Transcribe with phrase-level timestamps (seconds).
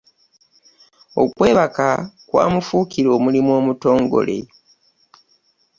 [1.21, 1.89] Okwebaka
[2.29, 4.37] kwamufuukira omulimu omutongole.